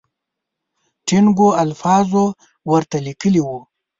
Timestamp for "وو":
3.43-3.57